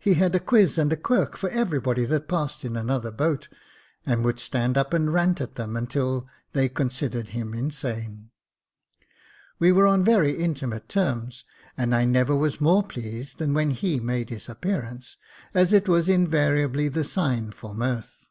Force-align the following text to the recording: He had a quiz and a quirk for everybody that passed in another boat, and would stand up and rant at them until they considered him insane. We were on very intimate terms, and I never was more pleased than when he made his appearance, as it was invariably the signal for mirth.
He 0.00 0.12
had 0.20 0.34
a 0.34 0.38
quiz 0.38 0.76
and 0.76 0.92
a 0.92 0.98
quirk 0.98 1.34
for 1.38 1.48
everybody 1.48 2.04
that 2.04 2.28
passed 2.28 2.62
in 2.62 2.76
another 2.76 3.10
boat, 3.10 3.48
and 4.04 4.22
would 4.22 4.38
stand 4.38 4.76
up 4.76 4.92
and 4.92 5.10
rant 5.10 5.40
at 5.40 5.54
them 5.54 5.76
until 5.78 6.28
they 6.52 6.68
considered 6.68 7.30
him 7.30 7.54
insane. 7.54 8.28
We 9.58 9.72
were 9.72 9.86
on 9.86 10.04
very 10.04 10.36
intimate 10.36 10.90
terms, 10.90 11.46
and 11.74 11.94
I 11.94 12.04
never 12.04 12.36
was 12.36 12.60
more 12.60 12.82
pleased 12.82 13.38
than 13.38 13.54
when 13.54 13.70
he 13.70 13.98
made 13.98 14.28
his 14.28 14.46
appearance, 14.46 15.16
as 15.54 15.72
it 15.72 15.88
was 15.88 16.06
invariably 16.06 16.88
the 16.88 17.02
signal 17.02 17.52
for 17.52 17.74
mirth. 17.74 18.28